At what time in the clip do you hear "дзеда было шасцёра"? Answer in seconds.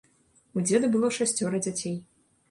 0.69-1.59